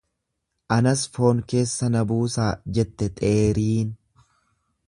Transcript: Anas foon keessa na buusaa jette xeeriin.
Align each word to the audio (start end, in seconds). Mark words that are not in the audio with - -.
Anas 0.75 1.03
foon 1.17 1.43
keessa 1.53 1.91
na 1.97 2.03
buusaa 2.13 2.49
jette 2.79 3.11
xeeriin. 3.21 3.97